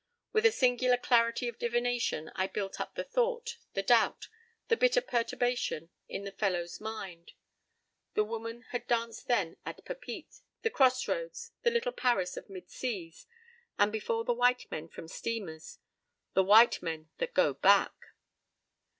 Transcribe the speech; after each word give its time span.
With 0.33 0.47
a 0.47 0.51
singular 0.51 0.97
clarity 0.97 1.47
of 1.47 1.59
divination 1.59 2.31
I 2.33 2.47
built 2.47 2.81
up 2.81 2.95
the 2.95 3.03
thought, 3.03 3.57
the 3.73 3.83
doubt, 3.83 4.29
the 4.67 4.75
bitter 4.75 4.99
perturbation 4.99 5.91
in 6.09 6.23
the 6.23 6.31
fellow's 6.31 6.81
mind. 6.81 7.33
The 8.15 8.23
woman 8.23 8.63
had 8.71 8.87
danced 8.87 9.27
then 9.27 9.57
at 9.63 9.85
Papeete, 9.85 10.39
the 10.63 10.71
cross 10.71 11.07
roads, 11.07 11.51
the 11.61 11.69
little 11.69 11.91
Paris 11.91 12.35
of 12.35 12.49
mid 12.49 12.71
seas. 12.71 13.27
And 13.77 13.91
before 13.91 14.23
the 14.25 14.33
white 14.33 14.65
men 14.71 14.87
from 14.87 15.07
steamers—the 15.07 16.43
white 16.43 16.81
men 16.81 17.11
that 17.19 17.35
go 17.35 17.53
back! 17.53 17.93